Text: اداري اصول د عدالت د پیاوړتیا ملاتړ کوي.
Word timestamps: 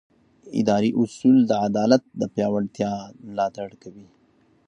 اداري 0.59 0.91
اصول 1.01 1.37
د 1.45 1.51
عدالت 1.67 2.03
د 2.19 2.21
پیاوړتیا 2.33 2.93
ملاتړ 3.27 3.69
کوي. 3.81 4.07